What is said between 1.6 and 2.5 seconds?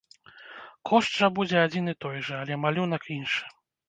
адзін і той жа,